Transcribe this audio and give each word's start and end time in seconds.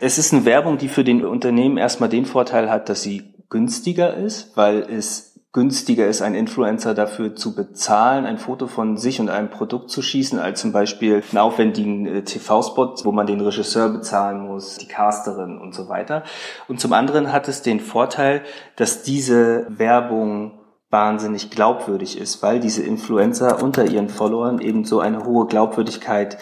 Es 0.00 0.16
ist 0.16 0.32
eine 0.32 0.44
Werbung, 0.44 0.78
die 0.78 0.88
für 0.88 1.02
den 1.02 1.24
Unternehmen 1.24 1.76
erstmal 1.76 2.08
den 2.08 2.24
Vorteil 2.24 2.70
hat, 2.70 2.88
dass 2.88 3.02
sie 3.02 3.34
günstiger 3.50 4.14
ist, 4.14 4.56
weil 4.56 4.82
es 4.82 5.40
günstiger 5.52 6.06
ist, 6.06 6.22
einen 6.22 6.36
Influencer 6.36 6.94
dafür 6.94 7.34
zu 7.34 7.56
bezahlen, 7.56 8.24
ein 8.24 8.38
Foto 8.38 8.68
von 8.68 8.96
sich 8.96 9.18
und 9.18 9.28
einem 9.28 9.50
Produkt 9.50 9.90
zu 9.90 10.00
schießen, 10.00 10.38
als 10.38 10.60
zum 10.60 10.70
Beispiel 10.70 11.22
einen 11.28 11.38
aufwendigen 11.38 12.06
äh, 12.06 12.22
TV-Spot, 12.22 12.94
wo 13.02 13.10
man 13.10 13.26
den 13.26 13.40
Regisseur 13.40 13.88
bezahlen 13.88 14.46
muss, 14.46 14.76
die 14.76 14.86
Casterin 14.86 15.58
und 15.58 15.74
so 15.74 15.88
weiter. 15.88 16.22
Und 16.68 16.78
zum 16.78 16.92
anderen 16.92 17.32
hat 17.32 17.48
es 17.48 17.62
den 17.62 17.80
Vorteil, 17.80 18.42
dass 18.76 19.02
diese 19.02 19.66
Werbung 19.68 20.60
wahnsinnig 20.90 21.50
glaubwürdig 21.50 22.18
ist, 22.18 22.40
weil 22.42 22.60
diese 22.60 22.82
Influencer 22.82 23.62
unter 23.62 23.84
ihren 23.84 24.08
Followern 24.08 24.60
eben 24.60 24.84
so 24.84 25.00
eine 25.00 25.24
hohe 25.24 25.46
Glaubwürdigkeit 25.46 26.38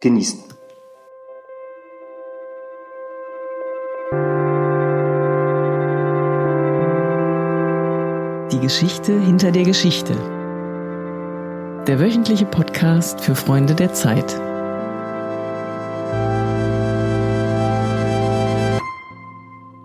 genießen. 0.00 0.47
Die 8.52 8.60
Geschichte 8.60 9.20
hinter 9.20 9.52
der 9.52 9.64
Geschichte. 9.64 10.14
Der 11.86 12.00
wöchentliche 12.00 12.46
Podcast 12.46 13.20
für 13.20 13.34
Freunde 13.34 13.74
der 13.74 13.92
Zeit. 13.92 14.40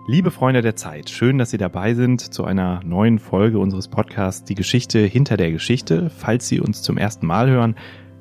Liebe 0.06 0.30
Freunde 0.30 0.62
der 0.62 0.76
Zeit, 0.76 1.10
schön, 1.10 1.36
dass 1.36 1.50
Sie 1.50 1.58
dabei 1.58 1.92
sind 1.92 2.22
zu 2.22 2.44
einer 2.44 2.80
neuen 2.84 3.18
Folge 3.18 3.58
unseres 3.58 3.88
Podcasts 3.88 4.44
Die 4.44 4.54
Geschichte 4.54 5.00
hinter 5.00 5.36
der 5.36 5.52
Geschichte. 5.52 6.08
Falls 6.08 6.48
Sie 6.48 6.58
uns 6.58 6.80
zum 6.80 6.96
ersten 6.96 7.26
Mal 7.26 7.50
hören, 7.50 7.74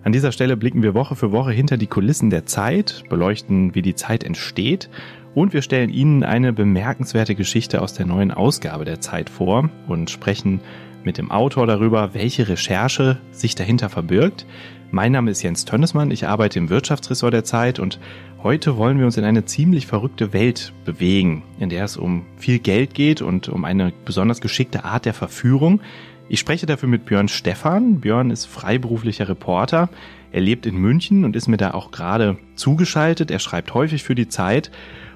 an 0.03 0.11
dieser 0.11 0.31
Stelle 0.31 0.57
blicken 0.57 0.83
wir 0.83 0.93
Woche 0.93 1.15
für 1.15 1.31
Woche 1.31 1.51
hinter 1.51 1.77
die 1.77 1.87
Kulissen 1.87 2.29
der 2.29 2.45
Zeit, 2.45 3.03
beleuchten, 3.09 3.73
wie 3.73 3.81
die 3.81 3.95
Zeit 3.95 4.23
entsteht 4.23 4.89
und 5.33 5.53
wir 5.53 5.61
stellen 5.61 5.89
Ihnen 5.89 6.23
eine 6.23 6.53
bemerkenswerte 6.53 7.35
Geschichte 7.35 7.81
aus 7.81 7.93
der 7.93 8.05
neuen 8.05 8.31
Ausgabe 8.31 8.85
der 8.85 8.99
Zeit 8.99 9.29
vor 9.29 9.69
und 9.87 10.09
sprechen 10.09 10.59
mit 11.03 11.17
dem 11.17 11.31
Autor 11.31 11.67
darüber, 11.67 12.13
welche 12.13 12.47
Recherche 12.47 13.17
sich 13.31 13.55
dahinter 13.55 13.89
verbirgt. 13.89 14.45
Mein 14.91 15.11
Name 15.11 15.31
ist 15.31 15.41
Jens 15.41 15.65
Tönnesmann, 15.65 16.11
ich 16.11 16.27
arbeite 16.27 16.59
im 16.59 16.69
Wirtschaftsressort 16.69 17.33
der 17.33 17.43
Zeit 17.43 17.79
und 17.79 17.99
heute 18.43 18.77
wollen 18.77 18.99
wir 18.99 19.05
uns 19.05 19.17
in 19.17 19.23
eine 19.23 19.45
ziemlich 19.45 19.87
verrückte 19.87 20.33
Welt 20.33 20.73
bewegen, 20.85 21.43
in 21.59 21.69
der 21.69 21.85
es 21.85 21.97
um 21.97 22.25
viel 22.37 22.59
Geld 22.59 22.93
geht 22.93 23.21
und 23.21 23.49
um 23.49 23.65
eine 23.65 23.91
besonders 24.05 24.39
geschickte 24.39 24.83
Art 24.83 25.05
der 25.05 25.13
Verführung. 25.13 25.81
Ich 26.29 26.39
spreche 26.39 26.65
dafür 26.65 26.89
mit 26.89 27.05
Björn 27.05 27.27
Stephan. 27.27 27.99
Björn 27.99 28.31
ist 28.31 28.45
freiberuflicher 28.45 29.27
Reporter. 29.27 29.89
Er 30.31 30.41
lebt 30.41 30.65
in 30.65 30.77
München 30.77 31.25
und 31.25 31.35
ist 31.35 31.47
mir 31.47 31.57
da 31.57 31.71
auch 31.71 31.91
gerade 31.91 32.37
zugeschaltet. 32.55 33.29
Er 33.29 33.39
schreibt 33.39 33.73
häufig 33.73 34.03
für 34.03 34.15
die 34.15 34.29
Zeit 34.29 34.71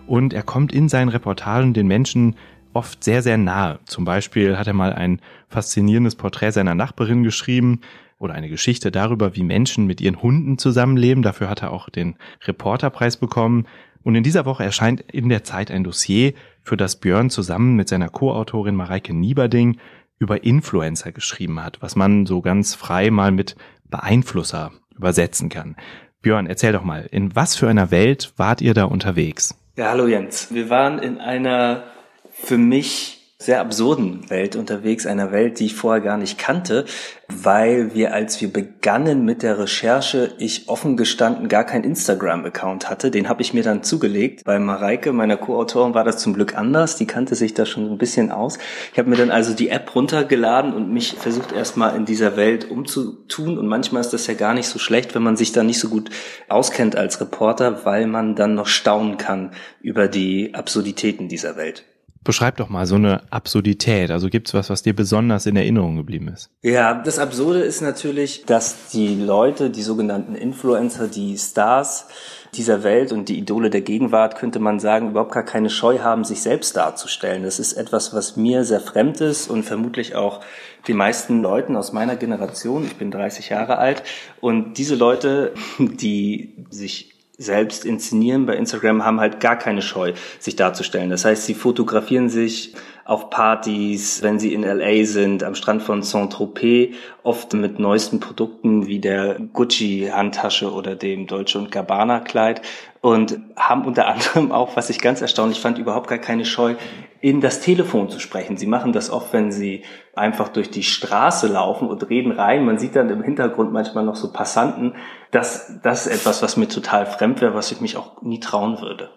und 0.06 0.34
er 0.34 0.44
kommt 0.44 0.72
in 0.72 0.90
seinen 0.90 1.10
Reportagen 1.10 1.74
den 1.74 1.88
Menschen 1.88 2.36
oft 2.74 3.04
sehr, 3.04 3.24
sehr 3.24 3.38
nahe. 3.38 3.80
Zum 3.86 4.06
Beispiel 4.06 4.58
hat 4.58 4.68
er 4.68 4.74
mal 4.74 4.94
ein 4.94 5.20
faszinierendes 5.48 6.16
Porträt 6.16 6.52
seiner 6.52 6.76
Nachbarin 6.76 7.24
geschrieben 7.24 7.82
oder 8.20 8.34
eine 8.34 8.50
Geschichte 8.50 8.92
darüber, 8.92 9.36
wie 9.36 9.44
Menschen 9.44 9.88
mit 9.88 10.02
ihren 10.02 10.22
Hunden 10.22 10.58
zusammenleben. 10.58 11.24
Dafür 11.24 11.50
hat 11.50 11.64
er 11.64 11.72
auch 11.72 11.90
den 11.90 12.16
Reporterpreis 12.44 13.18
bekommen. 13.18 13.66
Und 14.04 14.16
in 14.16 14.24
dieser 14.24 14.46
Woche 14.46 14.64
erscheint 14.64 15.02
in 15.12 15.30
der 15.30 15.44
Zeit 15.44 15.72
ein 15.72 15.84
Dossier, 15.84 16.34
für 16.64 16.78
das 16.78 16.98
Björn 16.98 17.30
zusammen 17.30 17.76
mit 17.76 17.88
seiner 17.88 18.10
Co-Autorin 18.10 18.76
Mareike 18.76 19.14
Nieberding 19.14 19.78
über 20.20 20.44
Influencer 20.44 21.12
geschrieben 21.12 21.64
hat, 21.64 21.82
was 21.82 21.96
man 21.96 22.26
so 22.26 22.42
ganz 22.42 22.76
frei 22.76 23.12
mal 23.12 23.32
mit 23.32 23.56
Beeinflusser 23.90 24.72
übersetzen 24.96 25.50
kann. 25.50 25.76
Björn, 26.22 26.48
erzähl 26.48 26.74
doch 26.74 26.84
mal, 26.84 27.08
in 27.12 27.36
was 27.36 27.56
für 27.56 27.70
einer 27.70 27.92
Welt 27.92 28.34
wart 28.38 28.62
ihr 28.62 28.74
da 28.74 28.86
unterwegs? 28.86 29.56
Ja, 29.76 29.90
hallo 29.90 30.08
Jens. 30.08 30.54
Wir 30.54 30.70
waren 30.70 31.00
in 31.00 31.20
einer 31.20 31.84
für 32.32 32.58
mich 32.58 33.17
sehr 33.40 33.62
absurden 33.62 34.28
Welt 34.32 34.56
unterwegs, 34.56 35.06
einer 35.06 35.32
Welt, 35.32 35.60
die 35.60 35.68
ich 35.68 35.76
vorher 35.76 36.02
gar 36.02 36.18
nicht 36.18 36.40
kannte, 36.40 36.86
weil 37.28 37.94
wir, 37.94 38.14
als 38.14 38.42
wir 38.42 38.52
begannen 38.52 39.26
mit 39.26 39.44
der 39.44 39.60
Recherche, 39.60 40.34
ich 40.40 40.68
offen 40.70 40.98
gestanden 40.98 41.48
gar 41.48 41.64
keinen 41.64 41.84
Instagram-Account 41.84 42.90
hatte. 42.90 43.12
Den 43.12 43.30
habe 43.30 43.44
ich 43.44 43.54
mir 43.54 43.62
dann 43.62 43.84
zugelegt. 43.84 44.44
Bei 44.44 44.58
Mareike, 44.58 45.14
meiner 45.14 45.38
Co-Autorin, 45.38 45.94
war 45.94 46.04
das 46.04 46.18
zum 46.18 46.34
Glück 46.34 46.58
anders. 46.58 46.96
Die 46.96 47.06
kannte 47.06 47.36
sich 47.36 47.54
da 47.54 47.68
schon 47.68 47.92
ein 47.92 48.00
bisschen 48.00 48.32
aus. 48.32 48.58
Ich 48.92 48.98
habe 48.98 49.10
mir 49.10 49.18
dann 49.18 49.30
also 49.30 49.54
die 49.54 49.70
App 49.70 49.94
runtergeladen 49.94 50.74
und 50.74 50.92
mich 50.92 51.14
versucht 51.14 51.52
erstmal 51.52 51.96
in 51.96 52.06
dieser 52.06 52.38
Welt 52.38 52.72
umzutun. 52.72 53.60
Und 53.60 53.68
manchmal 53.68 54.02
ist 54.02 54.14
das 54.14 54.26
ja 54.26 54.34
gar 54.34 54.56
nicht 54.56 54.68
so 54.68 54.80
schlecht, 54.80 55.14
wenn 55.14 55.24
man 55.24 55.38
sich 55.38 55.52
da 55.52 55.62
nicht 55.62 55.80
so 55.80 55.90
gut 55.90 56.10
auskennt 56.50 56.96
als 56.96 57.22
Reporter, 57.22 57.86
weil 57.86 58.08
man 58.08 58.36
dann 58.36 58.56
noch 58.56 58.68
staunen 58.68 59.18
kann 59.18 59.52
über 59.80 60.08
die 60.08 60.56
Absurditäten 60.56 61.28
dieser 61.28 61.56
Welt. 61.56 61.84
Beschreib 62.24 62.58
doch 62.58 62.70
mal 62.70 62.86
so 62.86 62.96
eine 62.96 63.22
Absurdität. 63.32 64.12
Also 64.12 64.30
gibt's 64.30 64.54
was, 64.54 64.70
was 64.70 64.84
dir 64.84 64.96
besonders 64.96 65.46
in 65.46 65.56
Erinnerung 65.56 65.96
geblieben 65.96 66.28
ist? 66.30 66.50
Ja, 66.62 66.94
das 66.94 67.20
Absurde 67.20 67.60
ist 67.60 67.82
natürlich, 67.82 68.46
dass 68.46 68.90
die 68.90 69.16
Leute, 69.16 69.70
die 69.70 69.82
sogenannten 69.82 70.36
Influencer, 70.36 71.08
die 71.08 71.38
Stars 71.38 72.08
dieser 72.54 72.84
Welt 72.84 73.12
und 73.12 73.30
die 73.30 73.38
Idole 73.38 73.70
der 73.70 73.82
Gegenwart, 73.82 74.36
könnte 74.36 74.60
man 74.60 74.80
sagen, 74.80 75.10
überhaupt 75.10 75.34
gar 75.34 75.44
keine 75.44 75.70
Scheu 75.70 76.00
haben, 76.00 76.24
sich 76.24 76.42
selbst 76.42 76.76
darzustellen. 76.76 77.44
Das 77.44 77.60
ist 77.60 77.74
etwas, 77.74 78.14
was 78.14 78.38
mir 78.38 78.64
sehr 78.64 78.80
fremd 78.80 79.22
ist 79.22 79.50
und 79.50 79.64
vermutlich 79.64 80.16
auch 80.16 80.42
den 80.88 80.98
meisten 80.98 81.42
Leuten 81.42 81.76
aus 81.76 81.92
meiner 81.92 82.16
Generation. 82.16 82.86
Ich 82.86 82.96
bin 82.96 83.12
30 83.12 83.50
Jahre 83.50 83.78
alt 83.78 84.04
und 84.40 84.78
diese 84.78 84.96
Leute, 84.96 85.54
die 85.80 86.66
sich 86.70 87.17
selbst 87.38 87.86
inszenieren 87.86 88.46
bei 88.46 88.56
Instagram, 88.56 89.06
haben 89.06 89.20
halt 89.20 89.40
gar 89.40 89.58
keine 89.58 89.82
Scheu, 89.82 90.14
sich 90.40 90.56
darzustellen. 90.56 91.10
Das 91.10 91.24
heißt, 91.24 91.46
sie 91.46 91.54
fotografieren 91.54 92.30
sich 92.30 92.74
auf 93.06 93.30
Partys, 93.30 94.22
wenn 94.22 94.38
sie 94.38 94.54
in 94.54 94.64
LA 94.64 95.06
sind, 95.06 95.44
am 95.44 95.56
Strand 95.56 95.82
von 95.82 96.02
Saint-Tropez, 96.02 96.96
oft 97.24 97.54
mit 97.54 97.80
neuesten 97.80 98.20
Produkten 98.20 98.88
wie 98.88 99.00
der 99.00 99.40
Gucci-Handtasche 99.54 100.72
oder 100.72 100.96
dem 100.96 101.26
Dolce 101.26 101.58
und 101.60 101.72
Gabbana-Kleid 101.72 102.62
und 103.02 103.40
haben 103.56 103.86
unter 103.86 104.08
anderem 104.14 104.52
auch, 104.52 104.76
was 104.76 104.90
ich 104.90 105.00
ganz 105.00 105.22
erstaunlich 105.22 105.60
fand, 105.60 105.78
überhaupt 105.78 106.10
gar 106.10 106.18
keine 106.18 106.44
Scheu, 106.44 106.76
in 107.22 107.42
das 107.42 107.62
Telefon 107.62 108.10
zu 108.10 108.20
sprechen. 108.20 108.58
Sie 108.58 108.68
machen 108.68 108.94
das 108.94 109.10
oft, 109.10 109.34
wenn 109.34 109.52
sie 109.52 109.84
einfach 110.16 110.50
durch 110.50 110.70
die 110.70 110.84
Straße 110.84 111.48
laufen 111.48 111.88
und 111.88 112.10
reden 112.10 112.32
rein. 112.32 112.66
Man 112.66 112.78
sieht 112.78 112.96
dann 112.96 113.10
im 113.10 113.24
Hintergrund 113.24 113.72
manchmal 113.72 114.06
noch 114.06 114.16
so 114.16 114.32
Passanten. 114.32 114.94
Das, 115.32 115.80
das 115.84 116.08
ist 116.08 116.14
etwas, 116.14 116.42
was 116.42 116.58
mir 116.58 116.68
total 116.68 117.06
fremd 117.06 117.42
wäre, 117.42 117.54
was 117.54 117.72
ich 117.72 117.82
mich 117.82 117.98
auch 117.98 118.22
nie 118.22 118.40
trauen 118.40 118.82
würde. 118.82 119.10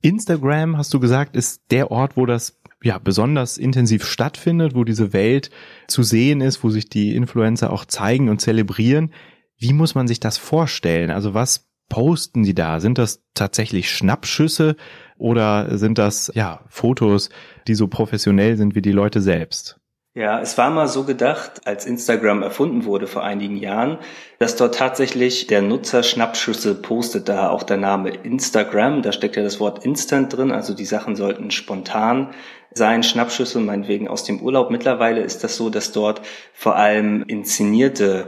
Instagram, 0.00 0.76
hast 0.76 0.94
du 0.94 1.00
gesagt, 1.00 1.34
ist 1.34 1.62
der 1.70 1.90
Ort, 1.90 2.16
wo 2.16 2.26
das 2.26 2.60
ja 2.82 2.98
besonders 2.98 3.58
intensiv 3.58 4.04
stattfindet, 4.04 4.74
wo 4.74 4.84
diese 4.84 5.12
Welt 5.12 5.50
zu 5.88 6.02
sehen 6.02 6.40
ist, 6.40 6.62
wo 6.62 6.70
sich 6.70 6.88
die 6.88 7.16
Influencer 7.16 7.72
auch 7.72 7.84
zeigen 7.84 8.28
und 8.28 8.40
zelebrieren. 8.40 9.12
Wie 9.58 9.72
muss 9.72 9.96
man 9.96 10.06
sich 10.06 10.20
das 10.20 10.38
vorstellen? 10.38 11.10
Also 11.10 11.34
was 11.34 11.67
posten 11.88 12.42
die 12.42 12.54
da? 12.54 12.80
Sind 12.80 12.98
das 12.98 13.22
tatsächlich 13.34 13.90
Schnappschüsse 13.90 14.76
oder 15.16 15.78
sind 15.78 15.98
das 15.98 16.30
ja 16.34 16.60
Fotos, 16.68 17.30
die 17.66 17.74
so 17.74 17.88
professionell 17.88 18.56
sind 18.56 18.74
wie 18.74 18.82
die 18.82 18.92
Leute 18.92 19.20
selbst? 19.20 19.78
Ja, 20.14 20.40
es 20.40 20.58
war 20.58 20.70
mal 20.70 20.88
so 20.88 21.04
gedacht, 21.04 21.60
als 21.64 21.86
Instagram 21.86 22.42
erfunden 22.42 22.84
wurde 22.84 23.06
vor 23.06 23.22
einigen 23.22 23.56
Jahren, 23.56 23.98
dass 24.40 24.56
dort 24.56 24.74
tatsächlich 24.74 25.46
der 25.46 25.62
Nutzer 25.62 26.02
Schnappschüsse 26.02 26.74
postet, 26.74 27.28
da 27.28 27.50
auch 27.50 27.62
der 27.62 27.76
Name 27.76 28.10
Instagram, 28.10 29.02
da 29.02 29.12
steckt 29.12 29.36
ja 29.36 29.44
das 29.44 29.60
Wort 29.60 29.84
Instant 29.84 30.36
drin, 30.36 30.50
also 30.50 30.74
die 30.74 30.86
Sachen 30.86 31.14
sollten 31.14 31.52
spontan 31.52 32.30
sein, 32.72 33.04
Schnappschüsse 33.04 33.60
meinetwegen 33.60 34.08
aus 34.08 34.24
dem 34.24 34.40
Urlaub. 34.40 34.70
Mittlerweile 34.70 35.20
ist 35.20 35.44
das 35.44 35.56
so, 35.56 35.70
dass 35.70 35.92
dort 35.92 36.22
vor 36.52 36.74
allem 36.74 37.22
inszenierte 37.28 38.26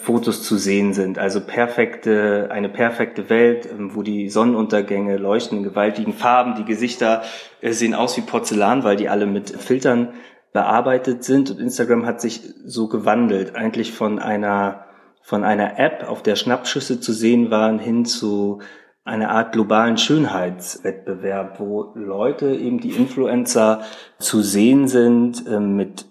Fotos 0.00 0.42
zu 0.42 0.56
sehen 0.56 0.92
sind. 0.92 1.18
Also 1.18 1.40
perfekte, 1.40 2.48
eine 2.50 2.68
perfekte 2.68 3.28
Welt, 3.28 3.68
ähm, 3.70 3.94
wo 3.94 4.02
die 4.02 4.28
Sonnenuntergänge 4.28 5.16
leuchten 5.16 5.58
in 5.58 5.64
gewaltigen 5.64 6.12
Farben. 6.12 6.54
Die 6.56 6.64
Gesichter 6.64 7.22
äh, 7.60 7.72
sehen 7.72 7.94
aus 7.94 8.16
wie 8.16 8.22
Porzellan, 8.22 8.84
weil 8.84 8.96
die 8.96 9.08
alle 9.08 9.26
mit 9.26 9.50
Filtern 9.50 10.14
bearbeitet 10.52 11.24
sind. 11.24 11.50
Und 11.50 11.60
Instagram 11.60 12.06
hat 12.06 12.20
sich 12.20 12.42
so 12.64 12.88
gewandelt, 12.88 13.54
eigentlich 13.54 13.92
von 13.92 14.18
einer, 14.18 14.86
von 15.22 15.44
einer 15.44 15.78
App, 15.78 16.08
auf 16.08 16.22
der 16.22 16.36
Schnappschüsse 16.36 17.00
zu 17.00 17.12
sehen 17.12 17.50
waren, 17.50 17.78
hin 17.78 18.04
zu 18.04 18.60
einer 19.04 19.30
Art 19.30 19.52
globalen 19.52 19.96
Schönheitswettbewerb, 19.96 21.58
wo 21.60 21.92
Leute, 21.94 22.54
eben 22.54 22.78
die 22.78 22.90
Influencer, 22.90 23.80
zu 24.18 24.42
sehen 24.42 24.86
sind 24.86 25.46
äh, 25.46 25.60
mit 25.60 26.06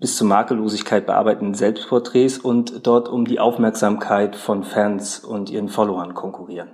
bis 0.00 0.16
zur 0.16 0.26
Makellosigkeit 0.26 1.06
bearbeiteten 1.06 1.54
Selbstporträts 1.54 2.38
und 2.38 2.86
dort 2.86 3.08
um 3.08 3.24
die 3.24 3.40
Aufmerksamkeit 3.40 4.36
von 4.36 4.64
Fans 4.64 5.20
und 5.20 5.50
ihren 5.50 5.68
Followern 5.68 6.14
konkurrieren. 6.14 6.70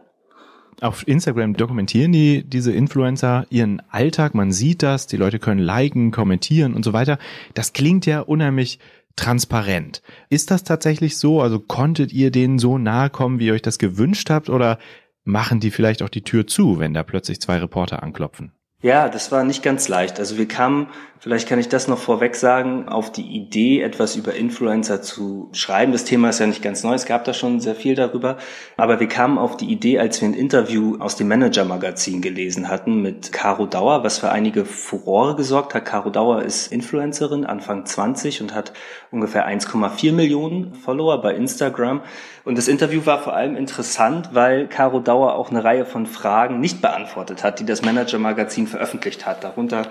Auf 0.81 1.07
Instagram 1.07 1.55
dokumentieren 1.55 2.11
die, 2.11 2.43
diese 2.43 2.73
Influencer 2.73 3.47
ihren 3.51 3.81
Alltag, 3.91 4.35
man 4.35 4.51
sieht 4.51 4.83
das, 4.83 5.07
die 5.07 5.17
Leute 5.17 5.39
können 5.39 5.61
liken, 5.61 6.11
kommentieren 6.11 6.75
und 6.75 6.85
so 6.85 6.93
weiter. 6.93 7.19
Das 7.55 7.73
klingt 7.73 8.05
ja 8.05 8.21
unheimlich 8.21 8.81
transparent. 9.15 10.03
Ist 10.29 10.51
das 10.51 10.65
tatsächlich 10.65 11.19
so? 11.19 11.41
Also 11.41 11.61
konntet 11.61 12.13
ihr 12.13 12.31
denen 12.31 12.59
so 12.59 12.79
nahe 12.79 13.11
kommen, 13.11 13.39
wie 13.39 13.47
ihr 13.47 13.55
euch 13.55 13.63
das 13.63 13.79
gewünscht 13.79 14.31
habt? 14.31 14.49
Oder 14.51 14.79
machen 15.25 15.61
die 15.61 15.71
vielleicht 15.71 16.03
auch 16.03 16.09
die 16.09 16.25
Tür 16.25 16.47
zu, 16.47 16.79
wenn 16.79 16.95
da 16.95 17.03
plötzlich 17.03 17.41
zwei 17.41 17.59
Reporter 17.59 18.03
anklopfen? 18.03 18.53
Ja, 18.82 19.08
das 19.08 19.31
war 19.31 19.44
nicht 19.44 19.62
ganz 19.62 19.87
leicht. 19.87 20.19
Also 20.19 20.38
wir 20.38 20.49
kamen, 20.49 20.88
vielleicht 21.20 21.49
kann 21.49 21.61
ich 21.61 21.69
das 21.69 21.87
noch 21.87 21.99
vorweg 21.99 22.34
sagen, 22.34 22.88
auf 22.88 23.12
die 23.12 23.23
Idee, 23.23 23.81
etwas 23.81 24.17
über 24.17 24.34
Influencer 24.34 25.00
zu 25.00 25.50
schreiben. 25.52 25.93
Das 25.93 26.02
Thema 26.02 26.31
ist 26.31 26.40
ja 26.40 26.49
nicht 26.49 26.62
ganz 26.62 26.82
neu, 26.82 26.93
es 26.93 27.06
gab 27.06 27.23
da 27.23 27.32
schon 27.32 27.61
sehr 27.61 27.76
viel 27.76 27.94
darüber. 27.94 28.38
Aber 28.76 28.99
wir 28.99 29.06
kamen 29.06 29.38
auf 29.38 29.56
die 29.56 29.67
Idee, 29.67 30.00
als 30.00 30.20
wir 30.20 30.29
ein 30.29 30.34
Interview 30.34 30.96
aus 30.99 31.14
dem 31.14 31.29
Manager-Magazin 31.29 32.23
gelesen 32.23 32.69
hatten 32.69 33.00
mit 33.02 33.31
Caro 33.31 33.67
Dauer, 33.67 34.02
was 34.02 34.19
für 34.19 34.32
einige 34.32 34.64
Furore 34.64 35.37
gesorgt 35.37 35.75
hat. 35.75 35.84
Caro 35.84 36.11
Dauer 36.11 36.43
ist 36.43 36.73
Influencerin, 36.73 37.46
Anfang 37.46 37.87
20 37.87 38.40
und 38.40 38.52
hat 38.52 38.73
ungefähr 39.12 39.46
1,4 39.46 40.11
Millionen 40.11 40.75
Follower 40.75 41.23
bei 41.23 41.37
Instagram. 41.37 42.00
Und 42.44 42.58
das 42.58 42.67
Interview 42.67 43.06
war 43.06 43.23
vor 43.23 43.34
allem 43.34 43.55
interessant, 43.55 44.31
weil 44.32 44.67
Caro 44.67 44.99
Dauer 44.99 45.37
auch 45.37 45.50
eine 45.50 45.62
Reihe 45.62 45.84
von 45.84 46.06
Fragen 46.06 46.58
nicht 46.58 46.82
beantwortet 46.82 47.44
hat, 47.44 47.61
die 47.61 47.64
das 47.64 47.82
Manager-Magazin 47.82 48.72
veröffentlicht 48.73 49.25
hat. 49.25 49.45
Darunter 49.45 49.87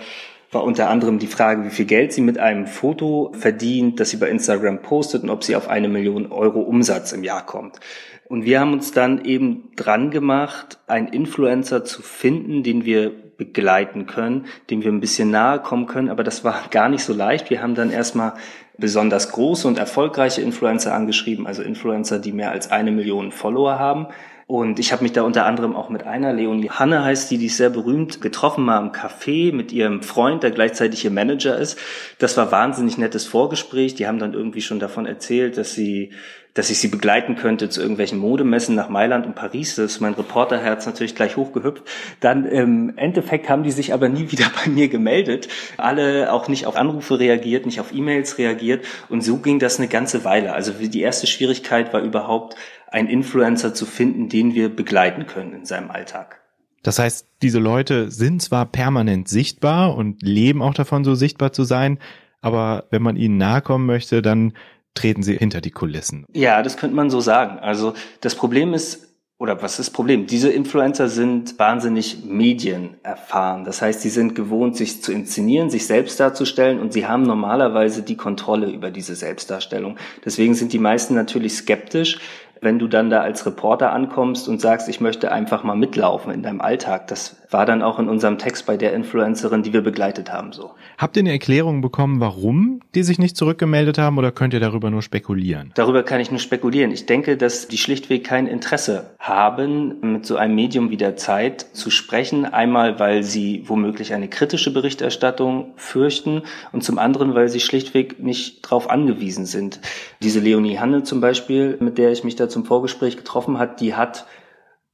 war 0.51 0.63
unter 0.63 0.89
anderem 0.89 1.17
die 1.17 1.27
Frage, 1.27 1.63
wie 1.63 1.69
viel 1.69 1.85
Geld 1.85 2.11
sie 2.11 2.21
mit 2.21 2.37
einem 2.37 2.67
Foto 2.67 3.31
verdient, 3.33 3.99
das 3.99 4.09
sie 4.09 4.17
bei 4.17 4.29
Instagram 4.29 4.81
postet 4.81 5.23
und 5.23 5.29
ob 5.29 5.43
sie 5.43 5.55
auf 5.55 5.69
eine 5.69 5.87
Million 5.87 6.31
Euro 6.31 6.59
Umsatz 6.59 7.13
im 7.13 7.23
Jahr 7.23 7.45
kommt. 7.45 7.79
Und 8.27 8.45
wir 8.45 8.59
haben 8.59 8.73
uns 8.73 8.91
dann 8.91 9.23
eben 9.25 9.71
dran 9.75 10.11
gemacht, 10.11 10.77
einen 10.87 11.07
Influencer 11.07 11.83
zu 11.83 12.01
finden, 12.01 12.63
den 12.63 12.85
wir 12.85 13.11
begleiten 13.37 14.05
können, 14.05 14.45
dem 14.69 14.83
wir 14.83 14.91
ein 14.91 14.99
bisschen 14.99 15.31
nahe 15.31 15.59
kommen 15.59 15.85
können. 15.85 16.09
Aber 16.09 16.23
das 16.23 16.43
war 16.43 16.63
gar 16.69 16.89
nicht 16.89 17.03
so 17.03 17.13
leicht. 17.13 17.49
Wir 17.49 17.61
haben 17.61 17.75
dann 17.75 17.91
erstmal 17.91 18.33
besonders 18.77 19.31
große 19.31 19.67
und 19.67 19.77
erfolgreiche 19.77 20.41
Influencer 20.41 20.93
angeschrieben, 20.93 21.47
also 21.47 21.61
Influencer, 21.61 22.19
die 22.19 22.31
mehr 22.31 22.51
als 22.51 22.71
eine 22.71 22.91
Million 22.91 23.31
Follower 23.31 23.79
haben. 23.79 24.07
Und 24.47 24.79
ich 24.79 24.91
habe 24.91 25.03
mich 25.03 25.13
da 25.13 25.23
unter 25.23 25.45
anderem 25.45 25.75
auch 25.75 25.89
mit 25.89 26.03
einer, 26.03 26.33
Leonie 26.33 26.69
Hanne 26.69 27.03
heißt 27.03 27.31
die, 27.31 27.37
die 27.37 27.45
ist 27.47 27.57
sehr 27.57 27.69
berühmt, 27.69 28.21
getroffen 28.21 28.65
mal 28.65 28.81
im 28.81 28.91
Café 28.91 29.53
mit 29.53 29.71
ihrem 29.71 30.01
Freund, 30.01 30.43
der 30.43 30.51
gleichzeitig 30.51 31.05
ihr 31.05 31.11
Manager 31.11 31.57
ist. 31.57 31.79
Das 32.19 32.37
war 32.37 32.51
wahnsinnig 32.51 32.97
nettes 32.97 33.25
Vorgespräch. 33.25 33.95
Die 33.95 34.07
haben 34.07 34.19
dann 34.19 34.33
irgendwie 34.33 34.61
schon 34.61 34.79
davon 34.79 35.05
erzählt, 35.05 35.57
dass 35.57 35.73
sie 35.73 36.11
dass 36.53 36.69
ich 36.69 36.79
sie 36.79 36.89
begleiten 36.89 37.35
könnte 37.35 37.69
zu 37.69 37.81
irgendwelchen 37.81 38.19
Modemessen 38.19 38.75
nach 38.75 38.89
Mailand 38.89 39.25
und 39.25 39.35
Paris. 39.35 39.75
Das 39.75 39.93
ist 39.93 40.01
mein 40.01 40.13
Reporterherz 40.13 40.85
natürlich 40.85 41.15
gleich 41.15 41.37
hochgehüpft. 41.37 41.83
Dann 42.19 42.45
im 42.45 42.97
Endeffekt 42.97 43.49
haben 43.49 43.63
die 43.63 43.71
sich 43.71 43.93
aber 43.93 44.09
nie 44.09 44.31
wieder 44.31 44.45
bei 44.63 44.69
mir 44.69 44.89
gemeldet. 44.89 45.47
Alle 45.77 46.31
auch 46.33 46.47
nicht 46.47 46.65
auf 46.65 46.75
Anrufe 46.75 47.19
reagiert, 47.19 47.65
nicht 47.65 47.79
auf 47.79 47.93
E-Mails 47.93 48.37
reagiert. 48.37 48.85
Und 49.09 49.23
so 49.23 49.37
ging 49.37 49.59
das 49.59 49.79
eine 49.79 49.87
ganze 49.87 50.23
Weile. 50.23 50.53
Also 50.53 50.73
die 50.73 51.01
erste 51.01 51.27
Schwierigkeit 51.27 51.93
war 51.93 52.01
überhaupt, 52.01 52.55
einen 52.87 53.07
Influencer 53.07 53.73
zu 53.73 53.85
finden, 53.85 54.27
den 54.27 54.53
wir 54.53 54.67
begleiten 54.67 55.25
können 55.25 55.53
in 55.53 55.65
seinem 55.65 55.91
Alltag. 55.91 56.41
Das 56.83 56.99
heißt, 56.99 57.27
diese 57.41 57.59
Leute 57.59 58.11
sind 58.11 58.41
zwar 58.41 58.65
permanent 58.65 59.29
sichtbar 59.29 59.95
und 59.95 60.21
leben 60.21 60.61
auch 60.61 60.73
davon, 60.73 61.03
so 61.03 61.15
sichtbar 61.15 61.53
zu 61.53 61.63
sein, 61.63 61.99
aber 62.41 62.85
wenn 62.89 63.03
man 63.03 63.15
ihnen 63.15 63.37
nahe 63.37 63.61
kommen 63.61 63.85
möchte, 63.85 64.21
dann 64.21 64.53
treten 64.93 65.23
sie 65.23 65.35
hinter 65.35 65.61
die 65.61 65.71
Kulissen. 65.71 66.25
Ja, 66.33 66.61
das 66.61 66.77
könnte 66.77 66.95
man 66.95 67.09
so 67.09 67.21
sagen. 67.21 67.59
Also 67.59 67.93
das 68.19 68.35
Problem 68.35 68.73
ist, 68.73 69.11
oder 69.41 69.59
was 69.63 69.71
ist 69.71 69.79
das 69.79 69.89
Problem? 69.89 70.27
Diese 70.27 70.51
Influencer 70.51 71.09
sind 71.09 71.57
wahnsinnig 71.57 72.23
medienerfahren. 72.23 73.63
Das 73.63 73.81
heißt, 73.81 74.01
sie 74.01 74.11
sind 74.11 74.35
gewohnt, 74.35 74.77
sich 74.77 75.01
zu 75.01 75.11
inszenieren, 75.11 75.71
sich 75.71 75.87
selbst 75.87 76.19
darzustellen 76.19 76.79
und 76.79 76.93
sie 76.93 77.07
haben 77.07 77.23
normalerweise 77.23 78.03
die 78.03 78.17
Kontrolle 78.17 78.69
über 78.69 78.91
diese 78.91 79.15
Selbstdarstellung. 79.15 79.97
Deswegen 80.23 80.53
sind 80.53 80.73
die 80.73 80.79
meisten 80.79 81.15
natürlich 81.15 81.53
skeptisch, 81.53 82.19
wenn 82.61 82.77
du 82.77 82.87
dann 82.87 83.09
da 83.09 83.21
als 83.21 83.43
Reporter 83.47 83.91
ankommst 83.91 84.47
und 84.47 84.61
sagst, 84.61 84.87
ich 84.87 85.01
möchte 85.01 85.31
einfach 85.31 85.63
mal 85.63 85.75
mitlaufen 85.75 86.31
in 86.31 86.43
deinem 86.43 86.61
Alltag. 86.61 87.07
Das 87.07 87.40
war 87.51 87.65
dann 87.65 87.81
auch 87.81 87.99
in 87.99 88.09
unserem 88.09 88.37
Text 88.37 88.65
bei 88.65 88.77
der 88.77 88.93
Influencerin, 88.93 89.61
die 89.61 89.73
wir 89.73 89.81
begleitet 89.81 90.31
haben, 90.31 90.53
so. 90.53 90.71
Habt 90.97 91.17
ihr 91.17 91.21
eine 91.21 91.31
Erklärung 91.31 91.81
bekommen, 91.81 92.19
warum 92.19 92.79
die 92.95 93.03
sich 93.03 93.19
nicht 93.19 93.35
zurückgemeldet 93.35 93.97
haben 93.97 94.17
oder 94.17 94.31
könnt 94.31 94.53
ihr 94.53 94.59
darüber 94.59 94.89
nur 94.89 95.01
spekulieren? 95.01 95.71
Darüber 95.75 96.03
kann 96.03 96.21
ich 96.21 96.31
nur 96.31 96.39
spekulieren. 96.39 96.91
Ich 96.91 97.05
denke, 97.05 97.37
dass 97.37 97.67
die 97.67 97.77
schlichtweg 97.77 98.23
kein 98.23 98.47
Interesse 98.47 99.11
haben, 99.19 99.99
mit 100.01 100.25
so 100.25 100.37
einem 100.37 100.55
Medium 100.55 100.89
wie 100.89 100.97
der 100.97 101.17
Zeit 101.17 101.61
zu 101.73 101.89
sprechen. 101.89 102.45
Einmal, 102.45 102.99
weil 102.99 103.23
sie 103.23 103.63
womöglich 103.67 104.13
eine 104.13 104.29
kritische 104.29 104.73
Berichterstattung 104.73 105.73
fürchten 105.75 106.43
und 106.71 106.83
zum 106.83 106.99
anderen, 106.99 107.35
weil 107.35 107.49
sie 107.49 107.59
schlichtweg 107.59 108.21
nicht 108.23 108.63
darauf 108.65 108.89
angewiesen 108.89 109.45
sind. 109.45 109.79
Diese 110.21 110.39
Leonie 110.39 110.79
Hanne 110.79 111.03
zum 111.03 111.19
Beispiel, 111.21 111.77
mit 111.79 111.97
der 111.97 112.11
ich 112.11 112.23
mich 112.23 112.35
da 112.35 112.47
zum 112.47 112.65
Vorgespräch 112.65 113.17
getroffen 113.17 113.59
hat, 113.59 113.81
die 113.81 113.95
hat 113.95 114.25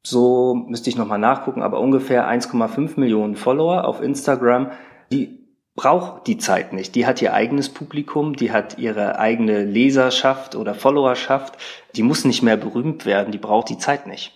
so 0.04 0.56
müsste 0.56 0.90
ich 0.90 0.98
nochmal 0.98 1.20
nachgucken, 1.20 1.62
aber 1.62 1.80
ungefähr 1.80 2.30
1,5 2.30 3.00
Millionen 3.00 3.36
Follower 3.36 3.86
auf 3.86 4.02
Instagram. 4.02 4.72
Die 5.12 5.48
braucht 5.76 6.28
die 6.28 6.38
Zeit 6.38 6.74
nicht. 6.74 6.96
Die 6.96 7.06
hat 7.06 7.22
ihr 7.22 7.34
eigenes 7.34 7.70
Publikum, 7.70 8.36
die 8.36 8.52
hat 8.52 8.78
ihre 8.78 9.20
eigene 9.20 9.64
Leserschaft 9.64 10.56
oder 10.56 10.74
Followerschaft. 10.74 11.58
Die 11.96 12.04
muss 12.04 12.26
nicht 12.26 12.42
mehr 12.42 12.58
berühmt 12.58 13.06
werden, 13.06 13.32
die 13.32 13.38
braucht 13.38 13.70
die 13.70 13.78
Zeit 13.78 14.08
nicht. 14.08 14.34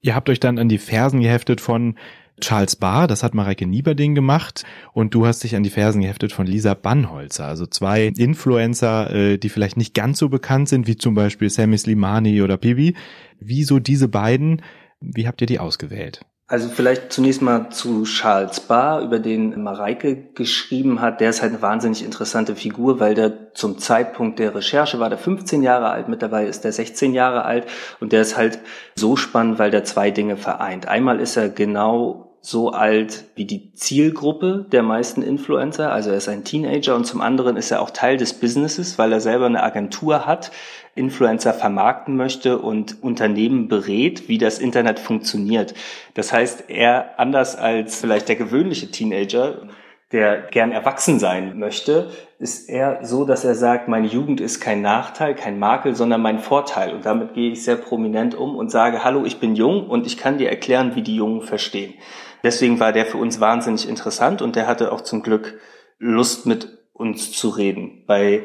Ihr 0.00 0.14
habt 0.14 0.28
euch 0.28 0.40
dann 0.40 0.58
an 0.58 0.68
die 0.68 0.78
Fersen 0.78 1.20
geheftet 1.20 1.60
von 1.60 1.94
Charles 2.40 2.74
Barr, 2.74 3.06
das 3.06 3.22
hat 3.22 3.34
Mareike 3.34 3.66
Nieberding 3.66 4.16
gemacht 4.16 4.64
und 4.92 5.14
du 5.14 5.26
hast 5.26 5.44
dich 5.44 5.54
an 5.54 5.62
die 5.62 5.70
Fersen 5.70 6.00
geheftet 6.00 6.32
von 6.32 6.46
Lisa 6.46 6.74
Bannholzer, 6.74 7.46
also 7.46 7.66
zwei 7.66 8.06
Influencer, 8.06 9.14
äh, 9.14 9.38
die 9.38 9.48
vielleicht 9.48 9.76
nicht 9.76 9.94
ganz 9.94 10.18
so 10.18 10.28
bekannt 10.28 10.68
sind, 10.68 10.88
wie 10.88 10.96
zum 10.96 11.14
Beispiel 11.14 11.48
Sammy 11.50 11.78
Slimani 11.78 12.42
oder 12.42 12.56
Bibi. 12.56 12.96
Wieso 13.38 13.78
diese 13.78 14.08
beiden 14.08 14.62
wie 15.02 15.26
habt 15.26 15.40
ihr 15.40 15.46
die 15.46 15.58
ausgewählt? 15.58 16.20
Also 16.52 16.68
vielleicht 16.68 17.14
zunächst 17.14 17.40
mal 17.40 17.70
zu 17.70 18.02
Charles 18.02 18.60
Barr, 18.60 19.00
über 19.00 19.18
den 19.18 19.62
Mareike 19.62 20.16
geschrieben 20.34 21.00
hat. 21.00 21.20
Der 21.22 21.30
ist 21.30 21.40
halt 21.40 21.52
eine 21.52 21.62
wahnsinnig 21.62 22.04
interessante 22.04 22.56
Figur, 22.56 23.00
weil 23.00 23.14
der 23.14 23.54
zum 23.54 23.78
Zeitpunkt 23.78 24.38
der 24.38 24.54
Recherche 24.54 25.00
war 25.00 25.08
der 25.08 25.16
15 25.16 25.62
Jahre 25.62 25.88
alt, 25.88 26.08
mittlerweile 26.08 26.48
ist 26.48 26.64
der 26.64 26.72
16 26.72 27.14
Jahre 27.14 27.46
alt 27.46 27.66
und 28.00 28.12
der 28.12 28.20
ist 28.20 28.36
halt 28.36 28.58
so 28.96 29.16
spannend, 29.16 29.58
weil 29.58 29.70
der 29.70 29.84
zwei 29.84 30.10
Dinge 30.10 30.36
vereint. 30.36 30.88
Einmal 30.88 31.20
ist 31.20 31.38
er 31.38 31.48
genau 31.48 32.32
so 32.44 32.70
alt 32.70 33.24
wie 33.36 33.44
die 33.44 33.72
Zielgruppe 33.72 34.66
der 34.70 34.82
meisten 34.82 35.22
Influencer. 35.22 35.92
Also 35.92 36.10
er 36.10 36.16
ist 36.16 36.28
ein 36.28 36.42
Teenager 36.42 36.96
und 36.96 37.06
zum 37.06 37.20
anderen 37.20 37.56
ist 37.56 37.70
er 37.70 37.80
auch 37.80 37.90
Teil 37.90 38.16
des 38.16 38.34
Businesses, 38.34 38.98
weil 38.98 39.12
er 39.12 39.20
selber 39.20 39.46
eine 39.46 39.62
Agentur 39.62 40.26
hat, 40.26 40.50
Influencer 40.94 41.54
vermarkten 41.54 42.16
möchte 42.16 42.58
und 42.58 43.02
Unternehmen 43.02 43.68
berät, 43.68 44.28
wie 44.28 44.38
das 44.38 44.58
Internet 44.58 44.98
funktioniert. 44.98 45.74
Das 46.14 46.32
heißt, 46.32 46.64
er 46.68 47.18
anders 47.18 47.56
als 47.56 48.00
vielleicht 48.00 48.28
der 48.28 48.36
gewöhnliche 48.36 48.90
Teenager, 48.90 49.68
der 50.12 50.42
gern 50.42 50.72
erwachsen 50.72 51.18
sein 51.18 51.58
möchte, 51.58 52.10
ist 52.38 52.68
er 52.68 52.98
so, 53.02 53.24
dass 53.24 53.44
er 53.44 53.54
sagt, 53.54 53.88
meine 53.88 54.06
Jugend 54.06 54.42
ist 54.42 54.60
kein 54.60 54.82
Nachteil, 54.82 55.34
kein 55.34 55.58
Makel, 55.58 55.94
sondern 55.94 56.20
mein 56.20 56.38
Vorteil. 56.38 56.92
Und 56.92 57.06
damit 57.06 57.32
gehe 57.32 57.52
ich 57.52 57.64
sehr 57.64 57.76
prominent 57.76 58.34
um 58.34 58.56
und 58.56 58.70
sage, 58.70 59.04
hallo, 59.04 59.24
ich 59.24 59.40
bin 59.40 59.56
jung 59.56 59.88
und 59.88 60.06
ich 60.06 60.18
kann 60.18 60.36
dir 60.36 60.50
erklären, 60.50 60.94
wie 60.94 61.02
die 61.02 61.16
Jungen 61.16 61.40
verstehen. 61.40 61.94
Deswegen 62.42 62.80
war 62.80 62.92
der 62.92 63.06
für 63.06 63.16
uns 63.16 63.40
wahnsinnig 63.40 63.88
interessant 63.88 64.42
und 64.42 64.56
der 64.56 64.66
hatte 64.66 64.92
auch 64.92 65.00
zum 65.00 65.22
Glück 65.22 65.58
Lust 65.98 66.44
mit 66.44 66.78
uns 66.92 67.32
zu 67.32 67.48
reden. 67.48 68.04
Bei 68.06 68.42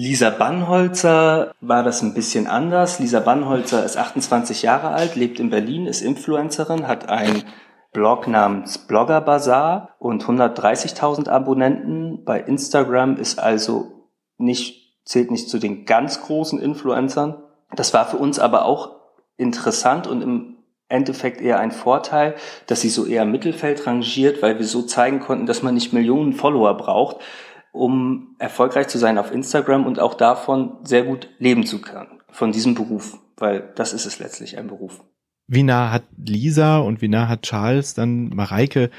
Lisa 0.00 0.30
Bannholzer 0.30 1.56
war 1.60 1.82
das 1.82 2.02
ein 2.02 2.14
bisschen 2.14 2.46
anders. 2.46 3.00
Lisa 3.00 3.18
Bannholzer 3.18 3.84
ist 3.84 3.96
28 3.96 4.62
Jahre 4.62 4.90
alt, 4.90 5.16
lebt 5.16 5.40
in 5.40 5.50
Berlin, 5.50 5.86
ist 5.86 6.02
Influencerin, 6.02 6.86
hat 6.86 7.08
ein 7.08 7.42
Blog 7.92 8.28
namens 8.28 8.86
Blogger 8.86 9.20
Bazaar 9.20 9.96
und 9.98 10.22
130.000 10.22 11.28
Abonnenten. 11.28 12.22
Bei 12.24 12.38
Instagram 12.38 13.16
ist 13.16 13.40
also 13.40 14.06
nicht, 14.36 15.00
zählt 15.04 15.32
nicht 15.32 15.50
zu 15.50 15.58
den 15.58 15.84
ganz 15.84 16.22
großen 16.22 16.60
Influencern. 16.60 17.42
Das 17.74 17.92
war 17.92 18.06
für 18.06 18.18
uns 18.18 18.38
aber 18.38 18.66
auch 18.66 19.00
interessant 19.36 20.06
und 20.06 20.22
im 20.22 20.58
Endeffekt 20.88 21.40
eher 21.40 21.58
ein 21.58 21.72
Vorteil, 21.72 22.36
dass 22.68 22.82
sie 22.82 22.88
so 22.88 23.04
eher 23.04 23.24
im 23.24 23.32
Mittelfeld 23.32 23.84
rangiert, 23.84 24.42
weil 24.42 24.60
wir 24.60 24.66
so 24.66 24.82
zeigen 24.82 25.18
konnten, 25.18 25.46
dass 25.46 25.64
man 25.64 25.74
nicht 25.74 25.92
Millionen 25.92 26.34
Follower 26.34 26.76
braucht, 26.76 27.16
um 27.72 28.34
erfolgreich 28.38 28.88
zu 28.88 28.98
sein 28.98 29.18
auf 29.18 29.32
Instagram 29.32 29.86
und 29.86 30.00
auch 30.00 30.14
davon 30.14 30.76
sehr 30.84 31.04
gut 31.04 31.28
leben 31.38 31.66
zu 31.66 31.80
können, 31.80 32.20
von 32.30 32.52
diesem 32.52 32.74
Beruf, 32.74 33.18
weil 33.36 33.72
das 33.76 33.92
ist 33.92 34.06
es 34.06 34.18
letztlich, 34.18 34.58
ein 34.58 34.68
Beruf. 34.68 35.02
Wie 35.46 35.62
nah 35.62 35.90
hat 35.90 36.04
Lisa 36.16 36.78
und 36.78 37.00
wie 37.00 37.08
nah 37.08 37.28
hat 37.28 37.42
Charles 37.42 37.94
dann 37.94 38.28
Mareike 38.28 38.90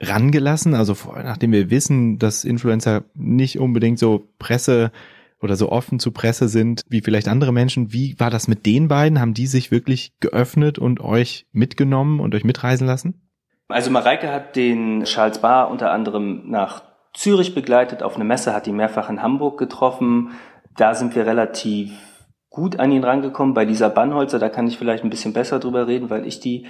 rangelassen? 0.00 0.74
Also 0.74 0.96
nachdem 1.16 1.52
wir 1.52 1.70
wissen, 1.70 2.18
dass 2.18 2.44
Influencer 2.44 3.04
nicht 3.14 3.58
unbedingt 3.58 3.98
so 3.98 4.28
Presse 4.38 4.92
oder 5.40 5.56
so 5.56 5.70
offen 5.70 5.98
zu 5.98 6.12
Presse 6.12 6.48
sind 6.48 6.82
wie 6.88 7.00
vielleicht 7.00 7.28
andere 7.28 7.52
Menschen. 7.52 7.92
Wie 7.92 8.18
war 8.18 8.30
das 8.30 8.48
mit 8.48 8.66
den 8.66 8.88
beiden? 8.88 9.20
Haben 9.20 9.34
die 9.34 9.46
sich 9.46 9.70
wirklich 9.70 10.12
geöffnet 10.20 10.78
und 10.78 11.00
euch 11.00 11.46
mitgenommen 11.52 12.20
und 12.20 12.34
euch 12.34 12.44
mitreisen 12.44 12.86
lassen? 12.86 13.20
Also 13.68 13.90
Mareike 13.90 14.32
hat 14.32 14.56
den 14.56 15.04
Charles 15.04 15.40
Barr 15.40 15.70
unter 15.70 15.90
anderem 15.90 16.48
nach 16.48 16.82
Zürich 17.16 17.54
begleitet 17.54 18.02
auf 18.02 18.16
eine 18.16 18.24
Messe, 18.24 18.52
hat 18.52 18.66
ihn 18.66 18.76
mehrfach 18.76 19.08
in 19.08 19.22
Hamburg 19.22 19.58
getroffen. 19.58 20.32
Da 20.76 20.94
sind 20.94 21.16
wir 21.16 21.26
relativ 21.26 21.92
gut 22.50 22.78
an 22.78 22.92
ihn 22.92 23.04
rangekommen. 23.04 23.54
Bei 23.54 23.64
Lisa 23.64 23.88
Bannholzer, 23.88 24.38
da 24.38 24.50
kann 24.50 24.66
ich 24.66 24.76
vielleicht 24.76 25.02
ein 25.02 25.10
bisschen 25.10 25.32
besser 25.32 25.58
drüber 25.58 25.86
reden, 25.86 26.10
weil 26.10 26.26
ich 26.26 26.40
die 26.40 26.66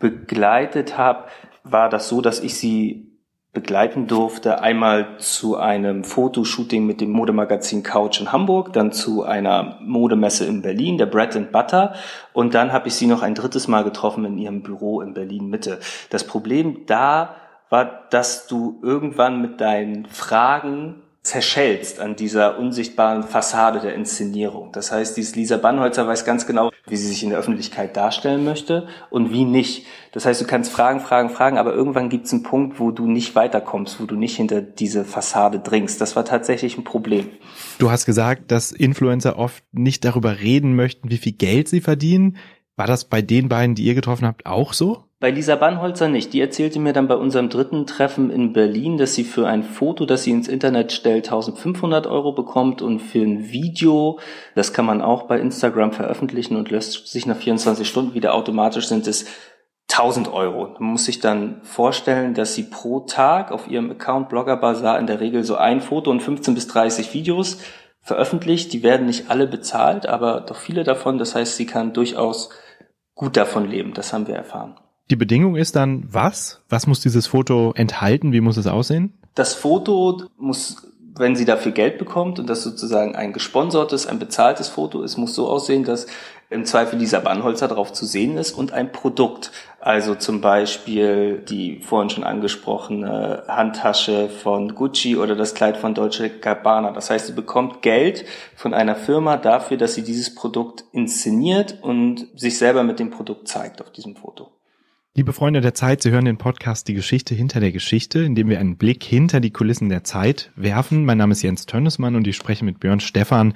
begleitet 0.00 0.98
habe, 0.98 1.26
war 1.62 1.88
das 1.88 2.08
so, 2.08 2.20
dass 2.20 2.40
ich 2.40 2.58
sie 2.58 3.14
begleiten 3.52 4.08
durfte. 4.08 4.60
Einmal 4.60 5.16
zu 5.18 5.56
einem 5.56 6.02
Fotoshooting 6.02 6.84
mit 6.84 7.00
dem 7.00 7.12
Modemagazin 7.12 7.84
Couch 7.84 8.20
in 8.20 8.32
Hamburg, 8.32 8.72
dann 8.72 8.90
zu 8.90 9.22
einer 9.22 9.78
Modemesse 9.80 10.44
in 10.44 10.60
Berlin, 10.60 10.98
der 10.98 11.06
Bread 11.06 11.36
and 11.36 11.52
Butter. 11.52 11.94
Und 12.32 12.54
dann 12.54 12.72
habe 12.72 12.88
ich 12.88 12.94
sie 12.94 13.06
noch 13.06 13.22
ein 13.22 13.36
drittes 13.36 13.68
Mal 13.68 13.84
getroffen 13.84 14.24
in 14.24 14.38
ihrem 14.38 14.64
Büro 14.64 15.00
in 15.00 15.14
Berlin 15.14 15.46
Mitte. 15.46 15.78
Das 16.10 16.24
Problem 16.24 16.84
da 16.86 17.36
war, 17.74 18.06
dass 18.10 18.46
du 18.46 18.78
irgendwann 18.84 19.42
mit 19.42 19.60
deinen 19.60 20.06
Fragen 20.06 21.02
zerschellst 21.24 21.98
an 21.98 22.14
dieser 22.14 22.56
unsichtbaren 22.56 23.24
Fassade 23.24 23.80
der 23.80 23.94
Inszenierung. 23.94 24.70
Das 24.70 24.92
heißt, 24.92 25.16
dieses 25.16 25.34
Lisa 25.34 25.56
Bannholzer 25.56 26.06
weiß 26.06 26.24
ganz 26.24 26.46
genau, 26.46 26.70
wie 26.86 26.96
sie 26.96 27.08
sich 27.08 27.24
in 27.24 27.30
der 27.30 27.38
Öffentlichkeit 27.40 27.96
darstellen 27.96 28.44
möchte 28.44 28.86
und 29.10 29.32
wie 29.32 29.44
nicht. 29.44 29.86
Das 30.12 30.24
heißt, 30.24 30.40
du 30.40 30.46
kannst 30.46 30.70
fragen, 30.70 31.00
fragen, 31.00 31.30
fragen, 31.30 31.58
aber 31.58 31.74
irgendwann 31.74 32.10
gibt 32.10 32.26
es 32.26 32.32
einen 32.32 32.44
Punkt, 32.44 32.78
wo 32.78 32.92
du 32.92 33.08
nicht 33.08 33.34
weiterkommst, 33.34 34.00
wo 34.00 34.04
du 34.04 34.14
nicht 34.14 34.36
hinter 34.36 34.62
diese 34.62 35.04
Fassade 35.04 35.58
dringst. 35.58 36.00
Das 36.00 36.14
war 36.14 36.24
tatsächlich 36.24 36.78
ein 36.78 36.84
Problem. 36.84 37.30
Du 37.78 37.90
hast 37.90 38.06
gesagt, 38.06 38.52
dass 38.52 38.70
Influencer 38.70 39.36
oft 39.36 39.64
nicht 39.72 40.04
darüber 40.04 40.38
reden 40.38 40.76
möchten, 40.76 41.10
wie 41.10 41.18
viel 41.18 41.32
Geld 41.32 41.66
sie 41.66 41.80
verdienen. 41.80 42.36
War 42.76 42.86
das 42.86 43.06
bei 43.06 43.20
den 43.20 43.48
beiden, 43.48 43.74
die 43.74 43.82
ihr 43.82 43.96
getroffen 43.96 44.28
habt, 44.28 44.46
auch 44.46 44.74
so? 44.74 45.03
Bei 45.24 45.30
Lisa 45.30 45.56
Bannholzer 45.56 46.08
nicht. 46.08 46.34
Die 46.34 46.40
erzählte 46.42 46.78
mir 46.78 46.92
dann 46.92 47.08
bei 47.08 47.14
unserem 47.14 47.48
dritten 47.48 47.86
Treffen 47.86 48.28
in 48.28 48.52
Berlin, 48.52 48.98
dass 48.98 49.14
sie 49.14 49.24
für 49.24 49.46
ein 49.46 49.62
Foto, 49.62 50.04
das 50.04 50.24
sie 50.24 50.32
ins 50.32 50.48
Internet 50.48 50.92
stellt, 50.92 51.28
1500 51.28 52.06
Euro 52.06 52.32
bekommt 52.32 52.82
und 52.82 52.98
für 52.98 53.22
ein 53.22 53.50
Video, 53.50 54.18
das 54.54 54.74
kann 54.74 54.84
man 54.84 55.00
auch 55.00 55.22
bei 55.22 55.40
Instagram 55.40 55.92
veröffentlichen 55.92 56.56
und 56.56 56.70
löscht 56.70 57.06
sich 57.06 57.24
nach 57.24 57.38
24 57.38 57.88
Stunden 57.88 58.12
wieder 58.12 58.34
automatisch, 58.34 58.86
sind 58.86 59.06
es 59.06 59.24
1000 59.90 60.30
Euro. 60.30 60.76
Man 60.78 60.90
muss 60.90 61.06
sich 61.06 61.20
dann 61.20 61.62
vorstellen, 61.62 62.34
dass 62.34 62.54
sie 62.54 62.64
pro 62.64 63.00
Tag 63.00 63.50
auf 63.50 63.66
ihrem 63.66 63.92
Account 63.92 64.28
Blogger 64.28 64.58
Bazaar 64.58 64.98
in 64.98 65.06
der 65.06 65.20
Regel 65.20 65.42
so 65.42 65.56
ein 65.56 65.80
Foto 65.80 66.10
und 66.10 66.22
15 66.22 66.54
bis 66.54 66.66
30 66.66 67.14
Videos 67.14 67.62
veröffentlicht. 68.02 68.74
Die 68.74 68.82
werden 68.82 69.06
nicht 69.06 69.30
alle 69.30 69.46
bezahlt, 69.46 70.04
aber 70.04 70.42
doch 70.42 70.56
viele 70.58 70.84
davon. 70.84 71.16
Das 71.16 71.34
heißt, 71.34 71.56
sie 71.56 71.64
kann 71.64 71.94
durchaus 71.94 72.50
gut 73.14 73.38
davon 73.38 73.66
leben. 73.70 73.94
Das 73.94 74.12
haben 74.12 74.26
wir 74.26 74.34
erfahren. 74.34 74.76
Die 75.10 75.16
Bedingung 75.16 75.56
ist 75.56 75.76
dann 75.76 76.08
was? 76.10 76.62
Was 76.70 76.86
muss 76.86 77.00
dieses 77.00 77.26
Foto 77.26 77.72
enthalten? 77.76 78.32
Wie 78.32 78.40
muss 78.40 78.56
es 78.56 78.66
aussehen? 78.66 79.12
Das 79.34 79.54
Foto 79.54 80.22
muss, 80.38 80.94
wenn 81.14 81.36
sie 81.36 81.44
dafür 81.44 81.72
Geld 81.72 81.98
bekommt 81.98 82.38
und 82.38 82.48
das 82.48 82.62
sozusagen 82.62 83.14
ein 83.14 83.34
gesponsertes, 83.34 84.06
ein 84.06 84.18
bezahltes 84.18 84.68
Foto 84.68 85.02
ist, 85.02 85.18
muss 85.18 85.34
so 85.34 85.48
aussehen, 85.48 85.84
dass 85.84 86.06
im 86.48 86.64
Zweifel 86.64 86.98
dieser 86.98 87.20
Bannholzer 87.20 87.68
drauf 87.68 87.92
zu 87.92 88.06
sehen 88.06 88.38
ist 88.38 88.52
und 88.52 88.72
ein 88.72 88.92
Produkt. 88.92 89.50
Also 89.80 90.14
zum 90.14 90.40
Beispiel 90.40 91.38
die 91.38 91.80
vorhin 91.80 92.08
schon 92.08 92.24
angesprochene 92.24 93.44
Handtasche 93.48 94.30
von 94.30 94.74
Gucci 94.74 95.16
oder 95.16 95.36
das 95.36 95.54
Kleid 95.54 95.76
von 95.76 95.94
Dolce 95.94 96.30
Gabbana. 96.30 96.92
Das 96.92 97.10
heißt, 97.10 97.26
sie 97.26 97.32
bekommt 97.32 97.82
Geld 97.82 98.24
von 98.56 98.72
einer 98.72 98.94
Firma 98.94 99.36
dafür, 99.36 99.76
dass 99.76 99.94
sie 99.94 100.02
dieses 100.02 100.34
Produkt 100.34 100.84
inszeniert 100.92 101.78
und 101.82 102.26
sich 102.36 102.56
selber 102.56 102.84
mit 102.84 102.98
dem 103.00 103.10
Produkt 103.10 103.48
zeigt 103.48 103.82
auf 103.82 103.90
diesem 103.90 104.16
Foto. 104.16 104.50
Liebe 105.16 105.32
Freunde 105.32 105.60
der 105.60 105.74
Zeit, 105.74 106.02
Sie 106.02 106.10
hören 106.10 106.24
den 106.24 106.38
Podcast 106.38 106.88
Die 106.88 106.94
Geschichte 106.94 107.36
hinter 107.36 107.60
der 107.60 107.70
Geschichte, 107.70 108.24
in 108.24 108.34
dem 108.34 108.48
wir 108.48 108.58
einen 108.58 108.76
Blick 108.76 109.04
hinter 109.04 109.38
die 109.38 109.52
Kulissen 109.52 109.88
der 109.88 110.02
Zeit 110.02 110.50
werfen. 110.56 111.04
Mein 111.04 111.18
Name 111.18 111.30
ist 111.30 111.42
Jens 111.42 111.66
Tönnesmann 111.66 112.16
und 112.16 112.26
ich 112.26 112.34
spreche 112.34 112.64
mit 112.64 112.80
Björn 112.80 112.98
Stephan, 112.98 113.54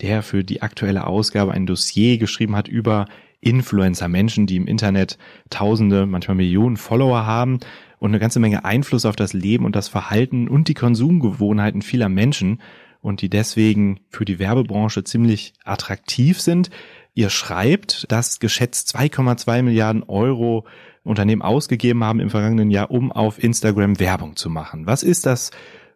der 0.00 0.22
für 0.22 0.44
die 0.44 0.62
aktuelle 0.62 1.08
Ausgabe 1.08 1.50
ein 1.50 1.66
Dossier 1.66 2.16
geschrieben 2.18 2.54
hat 2.54 2.68
über 2.68 3.06
Influencer, 3.40 4.06
Menschen, 4.06 4.46
die 4.46 4.54
im 4.54 4.68
Internet 4.68 5.18
Tausende, 5.50 6.06
manchmal 6.06 6.36
Millionen 6.36 6.76
Follower 6.76 7.26
haben 7.26 7.58
und 7.98 8.12
eine 8.12 8.20
ganze 8.20 8.38
Menge 8.38 8.64
Einfluss 8.64 9.04
auf 9.04 9.16
das 9.16 9.32
Leben 9.32 9.64
und 9.64 9.74
das 9.74 9.88
Verhalten 9.88 10.46
und 10.46 10.68
die 10.68 10.74
Konsumgewohnheiten 10.74 11.82
vieler 11.82 12.08
Menschen 12.08 12.60
und 13.02 13.20
die 13.22 13.30
deswegen 13.30 13.98
für 14.10 14.24
die 14.24 14.38
Werbebranche 14.38 15.02
ziemlich 15.02 15.54
attraktiv 15.64 16.40
sind. 16.40 16.70
Ihr 17.14 17.30
schreibt, 17.30 18.10
dass 18.10 18.40
geschätzt 18.40 18.96
2,2 18.96 19.62
Milliarden 19.62 20.02
Euro 20.04 20.64
Unternehmen 21.02 21.42
ausgegeben 21.42 22.04
haben 22.04 22.20
im 22.20 22.30
vergangenen 22.30 22.70
Jahr, 22.70 22.90
um 22.90 23.10
auf 23.10 23.42
Instagram 23.42 23.98
Werbung 23.98 24.36
zu 24.36 24.50
machen. 24.50 24.86
Was 24.86 25.02
ist 25.02 25.26
das 25.26 25.50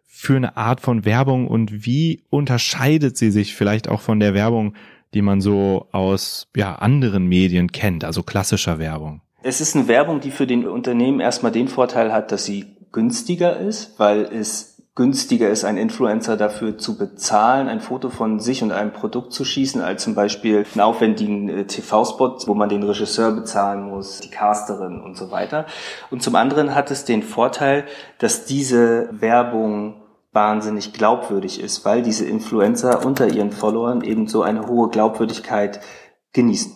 für 0.05 0.35
eine 0.35 0.57
Art 0.57 0.81
von 0.81 1.05
Werbung 1.05 1.47
und 1.47 1.85
wie 1.85 2.23
unterscheidet 2.29 3.17
sie 3.17 3.31
sich 3.31 3.55
vielleicht 3.55 3.87
auch 3.87 4.01
von 4.01 4.19
der 4.19 4.33
Werbung, 4.33 4.73
die 5.13 5.21
man 5.21 5.41
so 5.41 5.87
aus 5.91 6.47
ja, 6.55 6.75
anderen 6.75 7.27
Medien 7.27 7.71
kennt, 7.71 8.03
also 8.03 8.23
klassischer 8.23 8.79
Werbung? 8.79 9.21
Es 9.43 9.61
ist 9.61 9.75
eine 9.75 9.87
Werbung, 9.87 10.21
die 10.21 10.31
für 10.31 10.47
den 10.47 10.67
Unternehmen 10.67 11.19
erstmal 11.19 11.51
den 11.51 11.67
Vorteil 11.67 12.11
hat, 12.11 12.31
dass 12.31 12.45
sie 12.45 12.65
günstiger 12.91 13.59
ist, 13.59 13.99
weil 13.99 14.21
es 14.21 14.74
günstiger 14.95 15.49
ist, 15.49 15.65
einen 15.65 15.77
Influencer 15.77 16.37
dafür 16.37 16.77
zu 16.77 16.97
bezahlen, 16.97 17.67
ein 17.67 17.81
Foto 17.81 18.09
von 18.09 18.39
sich 18.39 18.63
und 18.63 18.71
einem 18.71 18.93
Produkt 18.93 19.33
zu 19.33 19.43
schießen, 19.43 19.81
als 19.81 20.03
zum 20.03 20.15
Beispiel 20.15 20.65
einen 20.73 20.81
aufwendigen 20.81 21.49
äh, 21.49 21.65
TV-Spot, 21.65 22.37
wo 22.47 22.53
man 22.53 22.69
den 22.69 22.81
Regisseur 22.81 23.33
bezahlen 23.33 23.83
muss, 23.83 24.21
die 24.21 24.29
Casterin 24.29 25.01
und 25.01 25.17
so 25.17 25.31
weiter. 25.31 25.65
Und 26.11 26.23
zum 26.23 26.35
anderen 26.35 26.73
hat 26.73 26.91
es 26.91 27.03
den 27.03 27.23
Vorteil, 27.23 27.85
dass 28.19 28.45
diese 28.45 29.09
Werbung 29.11 30.01
wahnsinnig 30.31 30.93
glaubwürdig 30.93 31.61
ist, 31.61 31.83
weil 31.83 32.01
diese 32.01 32.25
Influencer 32.25 33.05
unter 33.05 33.27
ihren 33.27 33.51
Followern 33.51 34.01
eben 34.01 34.27
so 34.27 34.43
eine 34.43 34.67
hohe 34.67 34.89
Glaubwürdigkeit 34.89 35.81
genießen. 36.31 36.73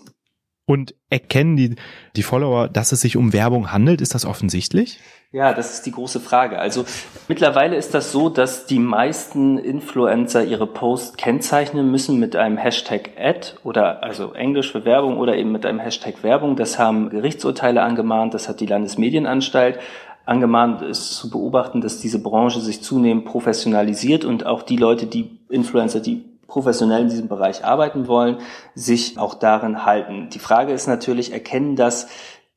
Und 0.66 0.94
erkennen 1.10 1.58
die, 1.58 1.76
die 2.16 2.24
Follower, 2.24 2.68
dass 2.68 2.92
es 2.92 3.02
sich 3.02 3.18
um 3.18 3.34
Werbung 3.34 3.72
handelt? 3.72 4.02
Ist 4.02 4.16
das 4.16 4.26
offensichtlich? 4.26 5.00
Ja, 5.32 5.54
das 5.54 5.74
ist 5.74 5.86
die 5.86 5.92
große 5.92 6.20
Frage. 6.20 6.58
Also 6.58 6.86
mittlerweile 7.28 7.76
ist 7.76 7.94
das 7.94 8.12
so, 8.12 8.30
dass 8.30 8.66
die 8.66 8.80
meisten 8.80 9.60
Influencer 9.60 10.44
ihre 10.44 10.66
Posts 10.66 11.18
kennzeichnen 11.18 11.92
müssen 11.92 12.20
mit 12.20 12.36
einem 12.36 12.58
Hashtag 12.58 13.12
Ad 13.16 13.54
oder 13.64 14.04
also 14.04 14.34
Englisch 14.34 14.72
für 14.72 14.86
Werbung 14.86 15.18
oder 15.18 15.38
eben 15.38 15.52
mit 15.52 15.68
einem 15.68 15.80
Hashtag 15.80 16.24
Werbung. 16.24 16.56
Das 16.56 16.80
haben 16.80 17.10
Gerichtsurteile 17.10 17.84
angemahnt, 17.84 18.34
das 18.34 18.50
hat 18.50 18.60
die 18.60 18.66
Landesmedienanstalt 18.66 19.80
angemahnt. 20.26 20.82
Es 20.82 21.00
ist 21.00 21.18
zu 21.18 21.30
beobachten, 21.30 21.82
dass 21.82 22.00
diese 22.00 22.24
Branche 22.24 22.60
sich 22.60 22.82
zunehmend 22.82 23.26
professionalisiert 23.26 24.26
und 24.26 24.48
auch 24.48 24.64
die 24.64 24.78
Leute, 24.78 25.06
die 25.06 25.40
Influencer, 25.50 26.00
die 26.00 26.24
professionell 26.50 27.04
in 27.04 27.10
diesem 27.10 27.30
Bereich 27.30 27.64
arbeiten 27.64 28.08
wollen, 28.08 28.40
sich 28.76 29.18
auch 29.18 29.36
darin 29.36 29.86
halten. 29.86 30.30
Die 30.30 30.40
Frage 30.40 30.74
ist 30.74 30.88
natürlich, 30.88 31.32
erkennen 31.32 31.76
das 31.76 32.08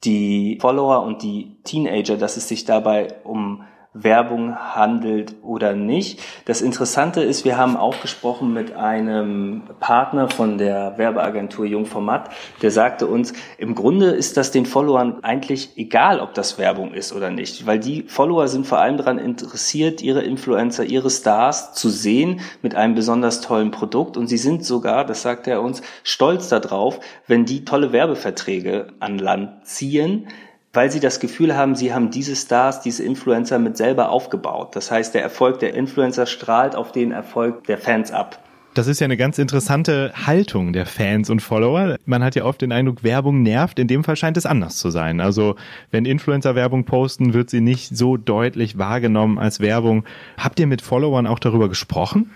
die 0.05 0.59
Follower 0.61 1.03
und 1.03 1.23
die 1.23 1.57
Teenager, 1.63 2.17
dass 2.17 2.37
es 2.37 2.49
sich 2.49 2.65
dabei 2.65 3.15
um 3.23 3.65
Werbung 3.95 4.57
handelt 4.57 5.35
oder 5.43 5.75
nicht. 5.75 6.21
Das 6.47 6.63
Interessante 6.63 7.23
ist, 7.23 7.45
wir 7.45 7.59
haben 7.59 7.77
auch 7.77 8.01
gesprochen 8.01 8.55
mit 8.55 8.75
einem 8.75 9.65
Partner 9.81 10.31
von 10.31 10.57
der 10.57 10.97
Werbeagentur 10.97 11.67
Jungformat, 11.67 12.31
der 12.63 12.71
sagte 12.71 13.07
uns, 13.07 13.35
im 13.59 13.75
Grunde 13.75 14.07
ist 14.07 14.39
das 14.39 14.51
den 14.51 14.65
Followern 14.65 15.23
eigentlich 15.23 15.77
egal, 15.77 16.21
ob 16.21 16.33
das 16.33 16.59
Werbung 16.59 16.95
ist 16.95 17.13
oder 17.13 17.31
nicht, 17.31 17.67
weil 17.67 17.79
die 17.79 18.05
Follower 18.05 18.49
sind 18.49 18.67
vor 18.67 18.79
allem 18.79 18.97
daran 18.97 19.19
interessiert, 19.19 20.01
ihre 20.01 20.23
Influencer, 20.23 20.85
ihre 20.85 21.11
Stars 21.11 21.75
zu 21.75 21.91
sehen 21.91 22.41
mit 22.63 22.75
einem 22.75 22.95
besonders 22.95 23.43
tollen 23.43 23.73
Produkt 23.73 24.17
und 24.17 24.27
sie 24.27 24.39
sind 24.39 24.65
sogar, 24.65 25.05
das 25.05 25.21
sagt 25.21 25.47
er 25.47 25.61
uns, 25.61 25.83
stolz 26.03 26.49
darauf, 26.49 26.99
wenn 27.27 27.45
die 27.45 27.67
tolle 27.67 27.93
Werbeverträge 27.93 28.89
an 29.01 29.19
Land 29.19 29.67
ziehen, 29.67 30.29
weil 30.73 30.91
sie 30.91 31.01
das 31.01 31.21
Gefühl 31.21 31.57
haben, 31.57 31.75
sie 31.75 31.93
haben 31.93 32.11
diese 32.11 32.35
Stars, 32.35 32.81
diese 32.81 33.05
Influencer 33.05 33.59
mit 33.59 33.77
selber 33.77 34.11
aufgebaut. 34.11 34.75
Das 34.75 34.91
heißt, 34.91 35.15
der 35.15 35.23
Erfolg 35.23 35.59
der 35.59 35.75
Influencer 35.75 36.27
strahlt 36.27 36.75
auf 36.75 36.93
den 36.93 37.13
Erfolg 37.13 37.65
der 37.65 37.79
Fans 37.79 38.11
ab. 38.11 38.43
Das 38.75 38.87
ist 38.87 39.01
ja 39.01 39.05
eine 39.05 39.19
ganz 39.19 39.39
interessante 39.39 40.13
Haltung 40.15 40.73
der 40.73 40.87
Fans 40.87 41.29
und 41.29 41.41
Follower. 41.41 41.97
Man 42.07 42.25
hat 42.25 42.35
ja 42.37 42.45
oft 42.45 42.63
den 42.63 42.73
Eindruck, 42.73 43.05
Werbung 43.05 43.43
nervt. 43.43 43.79
In 43.79 43.87
dem 43.87 44.03
Fall 44.03 44.17
scheint 44.17 44.39
es 44.39 44.47
anders 44.47 44.79
zu 44.79 44.89
sein. 44.89 45.21
Also 45.21 45.57
wenn 45.91 46.07
Influencer 46.07 46.55
Werbung 46.55 46.85
posten, 46.85 47.35
wird 47.35 47.51
sie 47.51 47.61
nicht 47.61 47.95
so 47.95 48.17
deutlich 48.17 48.79
wahrgenommen 48.79 49.39
als 49.39 49.61
Werbung. 49.61 50.05
Habt 50.39 50.59
ihr 50.59 50.67
mit 50.67 50.81
Followern 50.81 51.27
auch 51.27 51.39
darüber 51.39 51.69
gesprochen? 51.69 52.31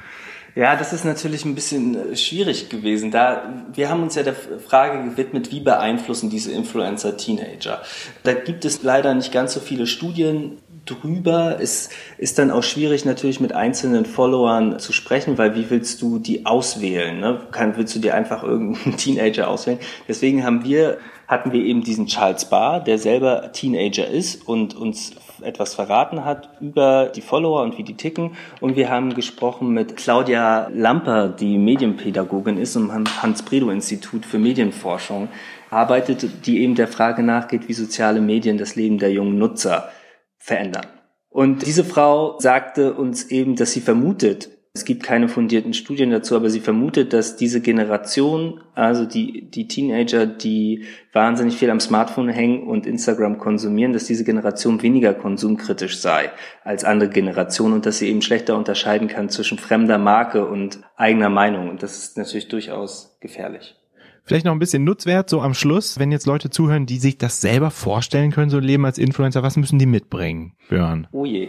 Ja, 0.57 0.75
das 0.75 0.95
ist 0.95 1.05
natürlich 1.05 1.45
ein 1.45 1.55
bisschen 1.55 2.13
äh, 2.13 2.17
schwierig 2.17 2.71
gewesen. 2.71 3.11
Da, 3.11 3.63
wir 3.75 3.91
haben 3.91 4.03
uns 4.03 4.15
ja 4.15 4.23
der 4.23 4.35
Frage 4.35 5.11
gewidmet, 5.11 5.53
wie 5.53 5.61
beeinflussen 5.61 6.31
diese 6.31 6.51
Influencer 6.51 7.19
Teenager? 7.19 7.83
Da 8.23 8.33
gibt 8.33 8.65
es 8.65 8.83
leider 8.83 9.13
nicht 9.15 9.33
ganz 9.33 9.53
so 9.53 9.61
viele 9.61 9.87
Studien 9.87 10.57
drüber. 10.87 11.59
Es 11.61 11.91
ist 12.17 12.39
dann 12.39 12.51
auch 12.51 12.63
schwierig 12.63 13.05
natürlich 13.05 13.39
mit 13.39 13.53
einzelnen 13.53 14.07
Followern 14.07 14.79
zu 14.79 14.95
sprechen, 14.95 15.37
weil 15.37 15.55
wie 15.57 15.69
willst 15.69 16.01
du 16.01 16.19
die 16.19 16.47
auswählen? 16.47 17.21
Ne? 17.21 17.43
Willst 17.75 17.95
du 17.95 17.99
dir 17.99 18.15
einfach 18.15 18.43
irgendeinen 18.43 18.97
Teenager 18.97 19.49
auswählen? 19.49 19.81
Deswegen 20.09 20.43
haben 20.43 20.65
wir, 20.65 20.97
hatten 21.29 21.53
wir 21.53 21.63
eben 21.63 21.83
diesen 21.83 22.07
Charles 22.07 22.47
Barr, 22.47 22.81
der 22.81 22.99
selber 22.99 23.53
Teenager 23.53 24.09
ist 24.09 24.49
und 24.49 24.75
uns 24.75 25.13
etwas 25.43 25.75
verraten 25.75 26.25
hat 26.25 26.50
über 26.61 27.07
die 27.14 27.21
Follower 27.21 27.62
und 27.62 27.78
wie 27.78 27.83
die 27.83 27.97
ticken. 27.97 28.37
Und 28.61 28.76
wir 28.76 28.90
haben 28.90 29.14
gesprochen 29.14 29.71
mit 29.71 29.97
Claudia 29.97 30.69
Lamper, 30.73 31.28
die 31.28 31.59
Medienpädagogin 31.59 32.59
ist 32.59 32.76
und 32.76 32.90
am 32.90 33.05
Hans-Bredow-Institut 33.23 34.26
für 34.26 34.38
Medienforschung 34.38 35.28
arbeitet, 35.71 36.47
die 36.47 36.61
eben 36.62 36.75
der 36.75 36.88
Frage 36.88 37.23
nachgeht, 37.23 37.69
wie 37.69 37.75
soziale 37.75 38.21
Medien 38.21 38.59
das 38.59 38.76
Leben 38.76 38.99
der 38.99 39.12
jungen 39.12 39.38
Nutzer 39.38 39.90
verändern. 40.38 40.87
Und 41.28 41.66
diese 41.66 41.85
Frau 41.85 42.38
sagte 42.38 42.95
uns 42.95 43.31
eben, 43.31 43.57
dass 43.57 43.73
sie 43.73 43.81
vermutet, 43.81 44.56
es 44.76 44.85
gibt 44.85 45.02
keine 45.02 45.28
fundierten 45.28 45.73
Studien 45.73 46.11
dazu, 46.11 46.37
aber 46.37 46.50
sie 46.50 46.61
vermutet, 46.61 47.14
dass 47.14 47.37
diese 47.37 47.62
Generation, 47.62 48.61
also 48.75 49.06
die, 49.06 49.50
die 49.50 49.68
Teenager, 49.68 50.26
die 50.26 50.85
wahnsinnig 51.14 51.56
viel 51.56 51.71
am 51.71 51.80
Smartphone 51.80 52.28
hängen 52.28 52.64
und 52.68 52.87
Instagram 52.87 53.38
konsumieren, 53.38 53.95
dass 53.95 54.04
diese 54.04 54.23
Generation 54.23 54.83
weniger 54.83 55.14
konsumkritisch 55.14 55.99
sei 55.99 56.30
als 56.62 56.85
andere 56.85 57.09
Generationen 57.09 57.73
und 57.73 57.87
dass 57.87 57.99
sie 57.99 58.11
eben 58.11 58.21
schlechter 58.21 58.54
unterscheiden 58.54 59.09
kann 59.09 59.30
zwischen 59.30 59.56
fremder 59.56 59.97
Marke 59.97 60.45
und 60.45 60.80
eigener 60.95 61.30
Meinung. 61.30 61.71
Und 61.71 61.83
das 61.83 61.97
ist 61.97 62.18
natürlich 62.18 62.49
durchaus 62.49 63.16
gefährlich. 63.21 63.76
Vielleicht 64.25 64.45
noch 64.45 64.52
ein 64.52 64.59
bisschen 64.59 64.85
Nutzwert, 64.85 65.30
so 65.30 65.40
am 65.40 65.54
Schluss, 65.54 65.99
wenn 65.99 66.12
jetzt 66.12 66.26
Leute 66.26 66.50
zuhören, 66.50 66.85
die 66.85 66.99
sich 66.99 67.16
das 67.16 67.40
selber 67.40 67.71
vorstellen 67.71 68.30
können, 68.30 68.50
so 68.50 68.59
ein 68.59 68.62
Leben 68.62 68.85
als 68.85 68.99
Influencer, 68.99 69.42
was 69.42 69.56
müssen 69.56 69.78
die 69.78 69.87
mitbringen, 69.87 70.52
Björn? 70.68 71.09
Oh 71.12 71.25
je. 71.25 71.49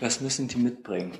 Was 0.00 0.20
müssen 0.20 0.48
die 0.48 0.58
mitbringen? 0.58 1.12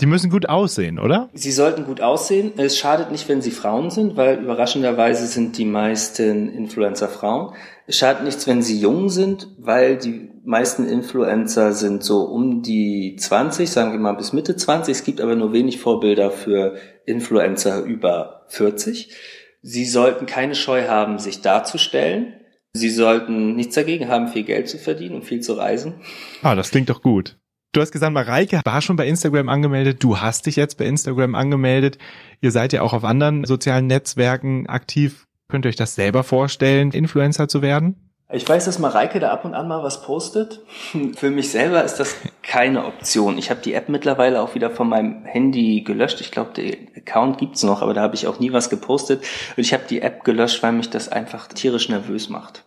Die 0.00 0.06
müssen 0.06 0.30
gut 0.30 0.46
aussehen, 0.46 0.98
oder? 0.98 1.30
Sie 1.32 1.52
sollten 1.52 1.84
gut 1.84 2.02
aussehen. 2.02 2.52
Es 2.58 2.76
schadet 2.76 3.10
nicht, 3.10 3.30
wenn 3.30 3.40
sie 3.40 3.50
Frauen 3.50 3.90
sind, 3.90 4.16
weil 4.16 4.38
überraschenderweise 4.40 5.26
sind 5.26 5.56
die 5.56 5.64
meisten 5.64 6.50
Influencer 6.50 7.08
Frauen. 7.08 7.54
Es 7.86 7.96
schadet 7.96 8.24
nichts, 8.24 8.46
wenn 8.46 8.60
sie 8.60 8.78
jung 8.78 9.08
sind, 9.08 9.48
weil 9.58 9.96
die 9.96 10.30
meisten 10.44 10.86
Influencer 10.86 11.72
sind 11.72 12.04
so 12.04 12.24
um 12.24 12.62
die 12.62 13.16
20, 13.18 13.70
sagen 13.70 13.92
wir 13.92 13.98
mal 13.98 14.12
bis 14.12 14.34
Mitte 14.34 14.54
20. 14.54 14.92
Es 14.92 15.04
gibt 15.04 15.20
aber 15.20 15.34
nur 15.34 15.54
wenig 15.54 15.80
Vorbilder 15.80 16.30
für 16.30 16.76
Influencer 17.06 17.82
über 17.82 18.44
40. 18.48 19.14
Sie 19.62 19.86
sollten 19.86 20.26
keine 20.26 20.54
Scheu 20.54 20.88
haben, 20.88 21.18
sich 21.18 21.40
darzustellen. 21.40 22.34
Sie 22.74 22.90
sollten 22.90 23.56
nichts 23.56 23.74
dagegen 23.74 24.08
haben, 24.08 24.28
viel 24.28 24.44
Geld 24.44 24.68
zu 24.68 24.76
verdienen 24.76 25.14
und 25.14 25.24
viel 25.24 25.40
zu 25.40 25.54
reisen. 25.54 25.94
Ah, 26.42 26.54
das 26.54 26.70
klingt 26.70 26.90
doch 26.90 27.00
gut. 27.00 27.38
Du 27.76 27.82
hast 27.82 27.92
gesagt, 27.92 28.14
Mareike 28.14 28.62
war 28.64 28.80
schon 28.80 28.96
bei 28.96 29.06
Instagram 29.06 29.50
angemeldet. 29.50 30.02
Du 30.02 30.18
hast 30.18 30.46
dich 30.46 30.56
jetzt 30.56 30.78
bei 30.78 30.86
Instagram 30.86 31.34
angemeldet. 31.34 31.98
Ihr 32.40 32.50
seid 32.50 32.72
ja 32.72 32.80
auch 32.80 32.94
auf 32.94 33.04
anderen 33.04 33.44
sozialen 33.44 33.86
Netzwerken 33.86 34.66
aktiv. 34.66 35.26
Könnt 35.50 35.66
ihr 35.66 35.68
euch 35.68 35.76
das 35.76 35.94
selber 35.94 36.24
vorstellen, 36.24 36.90
Influencer 36.92 37.48
zu 37.48 37.60
werden? 37.60 37.96
Ich 38.32 38.48
weiß, 38.48 38.64
dass 38.64 38.78
Mareike 38.78 39.20
da 39.20 39.30
ab 39.30 39.44
und 39.44 39.52
an 39.52 39.68
mal 39.68 39.82
was 39.82 40.00
postet. 40.00 40.62
Für 41.16 41.28
mich 41.28 41.50
selber 41.50 41.84
ist 41.84 41.96
das 41.96 42.16
keine 42.42 42.86
Option. 42.86 43.36
Ich 43.36 43.50
habe 43.50 43.60
die 43.60 43.74
App 43.74 43.90
mittlerweile 43.90 44.40
auch 44.40 44.54
wieder 44.54 44.70
von 44.70 44.88
meinem 44.88 45.26
Handy 45.26 45.82
gelöscht. 45.82 46.22
Ich 46.22 46.30
glaube, 46.30 46.52
der 46.56 46.78
Account 46.96 47.36
gibt's 47.36 47.62
noch, 47.62 47.82
aber 47.82 47.92
da 47.92 48.00
habe 48.00 48.14
ich 48.14 48.26
auch 48.26 48.40
nie 48.40 48.54
was 48.54 48.70
gepostet. 48.70 49.22
Und 49.54 49.62
ich 49.62 49.74
habe 49.74 49.84
die 49.86 50.00
App 50.00 50.24
gelöscht, 50.24 50.62
weil 50.62 50.72
mich 50.72 50.88
das 50.88 51.10
einfach 51.10 51.46
tierisch 51.48 51.90
nervös 51.90 52.30
macht. 52.30 52.64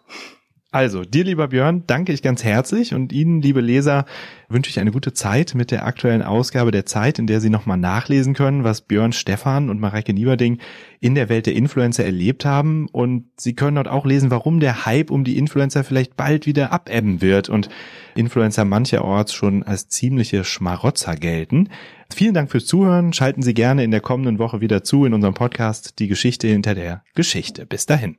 Also, 0.71 1.03
dir, 1.03 1.23
lieber 1.23 1.47
Björn, 1.47 1.83
danke 1.87 2.13
ich 2.13 2.21
ganz 2.21 2.43
herzlich 2.43 2.93
und 2.93 3.11
Ihnen, 3.11 3.41
liebe 3.41 3.59
Leser, 3.59 4.05
wünsche 4.49 4.69
ich 4.69 4.79
eine 4.79 4.91
gute 4.91 5.13
Zeit 5.13 5.55
mit 5.55 5.71
der 5.71 5.83
aktuellen 5.83 6.21
Ausgabe 6.21 6.69
der 6.69 6.85
Zeit, 6.85 7.17
in 7.17 7.25
der 7.25 7.41
Sie 7.41 7.49
nochmal 7.49 7.77
nachlesen 7.77 8.35
können, 8.35 8.63
was 8.63 8.81
Björn 8.81 9.11
Stephan 9.11 9.71
und 9.71 9.79
Mareike 9.79 10.13
Nieberding 10.13 10.59
in 10.99 11.15
der 11.15 11.27
Welt 11.27 11.47
der 11.47 11.55
Influencer 11.55 12.05
erlebt 12.05 12.45
haben. 12.45 12.87
Und 12.91 13.25
Sie 13.35 13.55
können 13.55 13.77
dort 13.77 13.87
auch 13.87 14.05
lesen, 14.05 14.29
warum 14.29 14.59
der 14.59 14.85
Hype 14.85 15.09
um 15.09 15.23
die 15.23 15.39
Influencer 15.39 15.83
vielleicht 15.83 16.15
bald 16.15 16.45
wieder 16.45 16.71
abebben 16.71 17.19
wird 17.19 17.49
und 17.49 17.69
Influencer 18.13 18.63
mancherorts 18.63 19.33
schon 19.33 19.63
als 19.63 19.87
ziemliche 19.87 20.43
Schmarotzer 20.43 21.15
gelten. 21.15 21.69
Vielen 22.13 22.35
Dank 22.35 22.51
fürs 22.51 22.67
Zuhören. 22.67 23.11
Schalten 23.13 23.41
Sie 23.41 23.55
gerne 23.55 23.83
in 23.83 23.89
der 23.89 24.01
kommenden 24.01 24.37
Woche 24.37 24.61
wieder 24.61 24.83
zu 24.83 25.05
in 25.05 25.15
unserem 25.15 25.33
Podcast 25.33 25.97
Die 25.97 26.07
Geschichte 26.07 26.47
hinter 26.47 26.75
der 26.75 27.03
Geschichte. 27.15 27.65
Bis 27.65 27.87
dahin. 27.87 28.17